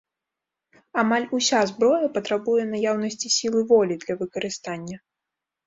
[1.01, 4.97] Амаль уся зброя патрабуе наяўнасці сілы волі для выкарыстання.